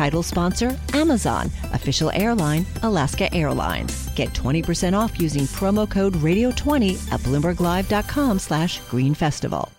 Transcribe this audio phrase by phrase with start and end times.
[0.00, 1.50] Title sponsor Amazon.
[1.74, 4.08] Official airline Alaska Airlines.
[4.14, 9.70] Get 20% off using promo code Radio20 at BloombergLive.com slash Green Festival.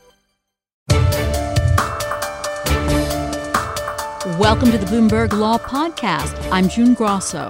[4.38, 6.38] Welcome to the Bloomberg Law Podcast.
[6.52, 7.50] I'm June Grosso.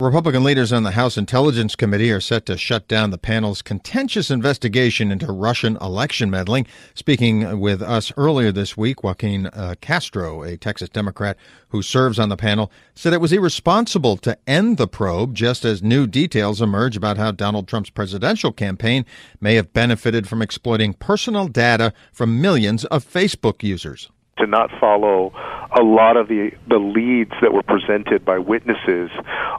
[0.00, 4.30] Republican leaders on the House Intelligence Committee are set to shut down the panel's contentious
[4.30, 6.68] investigation into Russian election meddling.
[6.94, 11.36] Speaking with us earlier this week, Joaquin uh, Castro, a Texas Democrat
[11.70, 15.82] who serves on the panel, said it was irresponsible to end the probe just as
[15.82, 19.04] new details emerge about how Donald Trump's presidential campaign
[19.40, 24.08] may have benefited from exploiting personal data from millions of Facebook users
[24.38, 25.32] to not follow
[25.72, 29.10] a lot of the the leads that were presented by witnesses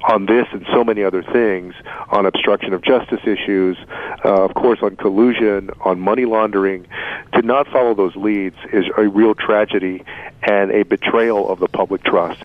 [0.07, 1.75] on this and so many other things
[2.09, 3.77] on obstruction of justice issues,
[4.25, 6.87] uh, of course on collusion, on money laundering.
[7.33, 10.03] To not follow those leads is a real tragedy
[10.43, 12.43] and a betrayal of the public trust.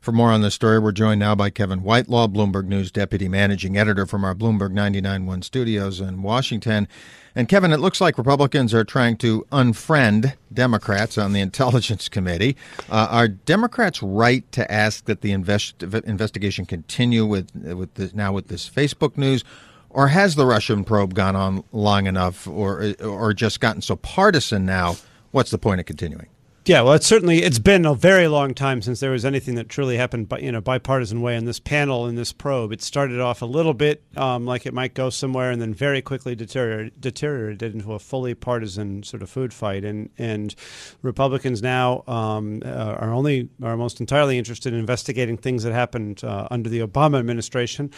[0.00, 3.76] For more on this story, we're joined now by Kevin Whitelaw, Bloomberg News Deputy Managing
[3.76, 6.88] Editor from our Bloomberg 99.1 studios in Washington.
[7.34, 12.56] And Kevin, it looks like Republicans are trying to unfriend Democrats on the Intelligence Committee.
[12.88, 18.32] Uh, are Democrats right to ask that the invest- investigation continue with with this, now
[18.32, 19.44] with this Facebook news,
[19.90, 24.64] or has the Russian probe gone on long enough, or or just gotten so partisan
[24.64, 24.96] now?
[25.30, 26.28] What's the point of continuing?
[26.70, 29.68] Yeah, well, it's certainly it's been a very long time since there was anything that
[29.68, 32.70] truly happened, by, in a bipartisan way in this panel in this probe.
[32.70, 36.00] It started off a little bit um, like it might go somewhere, and then very
[36.00, 39.84] quickly deteriorated, into a fully partisan sort of food fight.
[39.84, 40.54] And and
[41.02, 42.68] Republicans now um, uh,
[43.00, 47.18] are only are almost entirely interested in investigating things that happened uh, under the Obama
[47.18, 47.90] administration.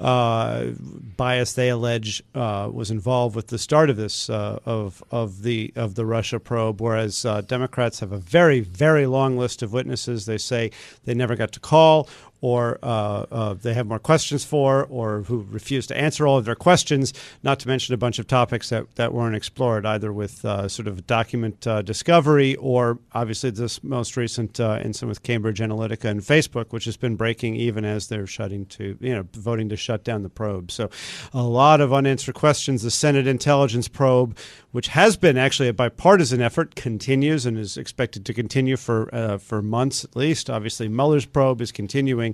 [0.00, 0.72] Uh,
[1.16, 5.72] bias they allege uh, was involved with the start of this uh, of of the
[5.76, 10.26] of the Russia probe, whereas Democrats have a very very long list of witnesses.
[10.26, 10.70] They say
[11.04, 12.08] they never got to call
[12.40, 16.44] or uh, uh, they have more questions for, or who refuse to answer all of
[16.44, 20.44] their questions, not to mention a bunch of topics that, that weren't explored, either with
[20.44, 25.60] uh, sort of document uh, discovery or obviously this most recent uh, incident with Cambridge
[25.60, 29.68] Analytica and Facebook, which has been breaking even as they're shutting to, you know, voting
[29.68, 30.70] to shut down the probe.
[30.70, 30.90] So
[31.32, 32.82] a lot of unanswered questions.
[32.82, 34.36] The Senate intelligence probe,
[34.72, 39.38] which has been actually a bipartisan effort, continues and is expected to continue for, uh,
[39.38, 40.50] for months at least.
[40.50, 42.25] Obviously, Mueller's probe is continuing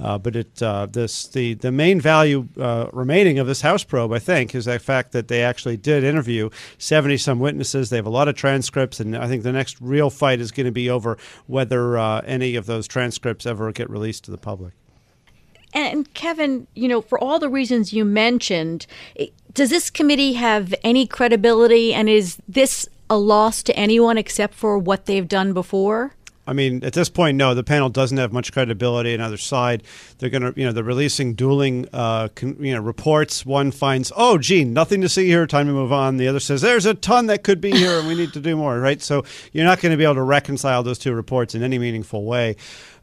[0.00, 4.12] Uh, but it uh, this the the main value uh, remaining of this House probe,
[4.12, 7.90] I think, is the fact that they actually did interview seventy some witnesses.
[7.90, 10.66] They have a lot of transcripts, and I think the next real fight is going
[10.66, 14.72] to be over whether uh, any of those transcripts ever get released to the public.
[15.72, 18.86] And Kevin, you know, for all the reasons you mentioned,
[19.52, 24.78] does this committee have any credibility, and is this a loss to anyone except for
[24.78, 26.15] what they've done before?
[26.46, 27.54] I mean, at this point, no.
[27.54, 29.14] The panel doesn't have much credibility.
[29.14, 29.82] Another side,
[30.18, 33.44] they're going to, you know, they're releasing dueling, uh, con, you know, reports.
[33.44, 35.46] One finds, oh, gee, nothing to see here.
[35.46, 36.16] Time to move on.
[36.16, 38.56] The other says, there's a ton that could be here, and we need to do
[38.56, 38.78] more.
[38.78, 39.02] Right.
[39.02, 42.24] So you're not going to be able to reconcile those two reports in any meaningful
[42.24, 42.56] way.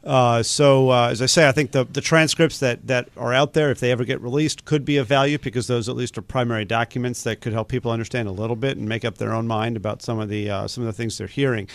[0.04, 3.54] Uh, so, uh, as I say, I think the, the transcripts that, that are out
[3.54, 6.22] there, if they ever get released, could be of value because those at least are
[6.22, 9.46] primary documents that could help people understand a little bit and make up their own
[9.46, 11.68] mind about some of the uh, some of the things they're hearing.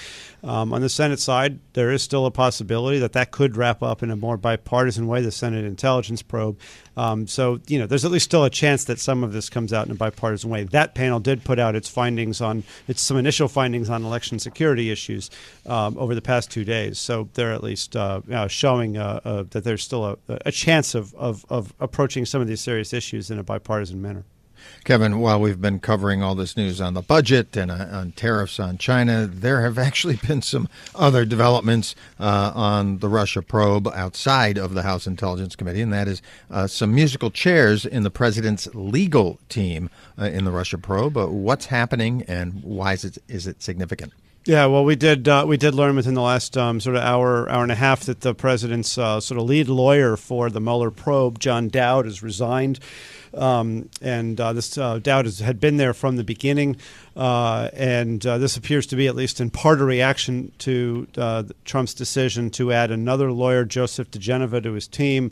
[0.44, 4.04] Um, on the Senate side, there is still a possibility that that could wrap up
[4.04, 5.22] in a more bipartisan way.
[5.22, 6.60] The Senate intelligence probe.
[6.98, 9.72] Um, so, you know, there's at least still a chance that some of this comes
[9.72, 10.64] out in a bipartisan way.
[10.64, 14.92] That panel did put out its findings on its some initial findings on election security
[14.92, 15.30] issues
[15.66, 17.00] um, over the past two days.
[17.00, 20.96] So they're at least uh, uh, showing uh, uh, that there's still a, a chance
[20.96, 24.26] of, of, of, approaching some of these serious issues in a bipartisan manner.
[24.84, 28.60] Kevin, while we've been covering all this news on the budget and uh, on tariffs
[28.60, 34.58] on China, there have actually been some other developments uh, on the Russia probe outside
[34.58, 38.68] of the House Intelligence Committee, and that is uh, some musical chairs in the president's
[38.74, 41.18] legal team uh, in the Russia probe.
[41.18, 44.14] Uh, what's happening, and why is it is it significant?
[44.50, 47.48] Yeah, well, we did uh, we did learn within the last um, sort of hour
[47.52, 50.90] hour and a half that the president's uh, sort of lead lawyer for the Mueller
[50.90, 52.80] probe, John Dowd, has resigned.
[53.32, 56.78] Um, and uh, this uh, Dowd has, had been there from the beginning,
[57.16, 61.06] uh, and uh, this appears to be at least in part a reaction to
[61.64, 65.32] Trump's decision to add another lawyer, Joseph diGenova, to his team.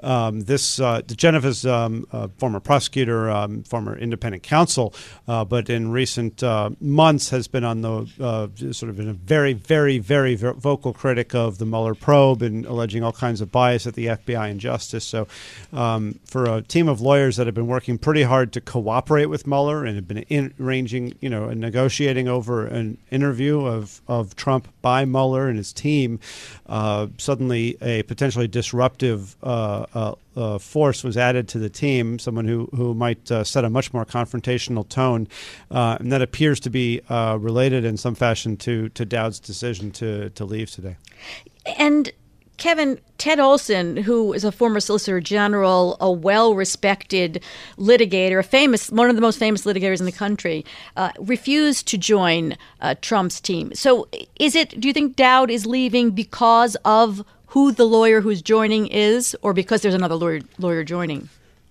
[0.00, 4.94] Um, this uh, diGenova's um, uh, former prosecutor, um, former independent counsel,
[5.26, 9.14] uh, but in recent uh, months has been on the uh, sort of been a
[9.14, 13.86] very, very, very vocal critic of the Mueller probe and alleging all kinds of bias
[13.86, 15.04] at the FBI and Justice.
[15.04, 15.26] So,
[15.72, 19.46] um, for a team of lawyers that have been working pretty hard to cooperate with
[19.46, 24.36] Mueller and have been in, arranging, you know, and negotiating over an interview of, of
[24.36, 26.20] Trump by Mueller and his team,
[26.66, 32.68] uh, suddenly a potentially disruptive uh, uh, force was added to the team, someone who,
[32.74, 35.28] who might uh, set a much more confrontational tone.
[35.70, 39.90] Uh, and that appears to be uh, related in some fashion to, to Dowd's decision
[39.92, 40.96] to, to leave today.
[41.78, 42.12] And
[42.58, 47.42] Kevin, Ted Olson, who is a former Solicitor General, a well respected
[47.78, 50.64] litigator, a famous, one of the most famous litigators in the country,
[50.96, 53.72] uh, refused to join uh, Trump's team.
[53.74, 54.08] So,
[54.40, 58.86] is it, do you think Dowd is leaving because of who the lawyer who's joining
[58.86, 61.28] is, or because there's another lawyer, lawyer joining?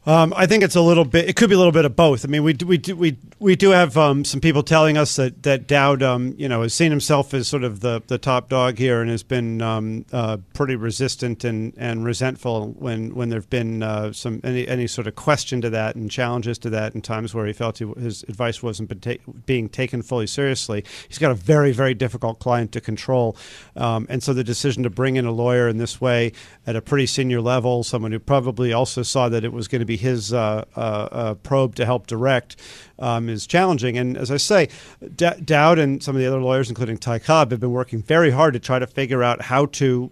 [0.07, 1.27] Um, I think it's a little bit.
[1.27, 2.23] It could be a little bit of both.
[2.23, 5.17] I mean, we do, we do, we we do have um, some people telling us
[5.17, 8.47] that that Dowd, um, you know, has seen himself as sort of the, the top
[8.47, 13.49] dog here and has been um, uh, pretty resistant and, and resentful when when there've
[13.49, 17.01] been uh, some any any sort of question to that and challenges to that in
[17.01, 20.85] times where he felt he, his advice wasn't ta- being taken fully seriously.
[21.09, 23.35] He's got a very very difficult client to control,
[23.75, 26.31] um, and so the decision to bring in a lawyer in this way
[26.65, 29.85] at a pretty senior level, someone who probably also saw that it was going to
[29.85, 32.55] be his uh, uh, uh, probe to help direct
[32.99, 33.97] um, is challenging.
[33.97, 34.69] And as I say,
[35.15, 38.31] D- Dowd and some of the other lawyers, including Ty Cobb, have been working very
[38.31, 40.09] hard to try to figure out how to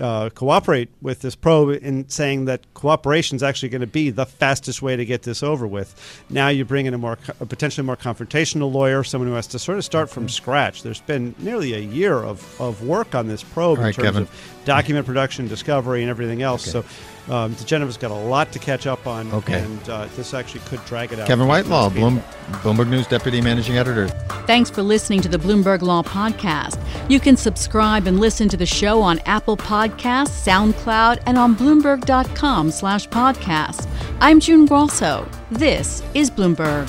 [0.00, 4.26] uh, cooperate with this probe in saying that cooperation is actually going to be the
[4.26, 6.22] fastest way to get this over with.
[6.30, 9.58] Now you bring in a more a potentially more confrontational lawyer, someone who has to
[9.58, 10.82] sort of start from scratch.
[10.82, 14.22] There's been nearly a year of, of work on this probe in terms Kevin.
[14.22, 16.74] of document production, discovery, and everything else.
[16.74, 16.86] Okay.
[17.26, 19.60] So um, diGenova's got a lot to catch up on, okay.
[19.60, 21.26] and uh, this actually could drag it out.
[21.26, 22.22] Kevin Whitelaw, Bloom,
[22.62, 24.08] Bloomberg News Deputy Managing Editor.
[24.46, 26.82] Thanks for listening to the Bloomberg Law Podcast.
[27.08, 32.70] You can subscribe and listen to the show on Apple Podcasts, SoundCloud, and on Bloomberg.com
[32.70, 33.88] slash podcast.
[34.20, 35.28] I'm June Grosso.
[35.50, 36.88] This is Bloomberg.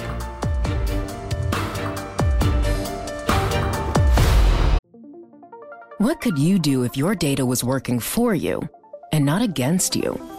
[6.00, 8.62] What could you do if your data was working for you
[9.12, 10.39] and not against you?